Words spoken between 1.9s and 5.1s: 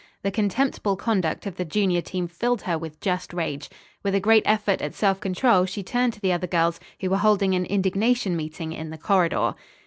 team filled her with just rage. With a great effort at